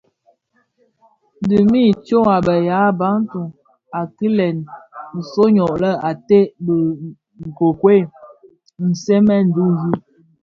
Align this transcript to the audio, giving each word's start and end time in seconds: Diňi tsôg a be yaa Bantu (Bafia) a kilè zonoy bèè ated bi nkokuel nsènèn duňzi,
Diňi 1.49 1.85
tsôg 2.05 2.25
a 2.35 2.37
be 2.45 2.55
yaa 2.67 2.89
Bantu 2.99 3.41
(Bafia) 3.49 4.01
a 4.07 4.11
kilè 4.15 4.47
zonoy 5.29 5.73
bèè 5.81 6.01
ated 6.09 6.47
bi 6.65 6.75
nkokuel 7.47 8.03
nsènèn 8.89 9.45
duňzi, 9.55 9.91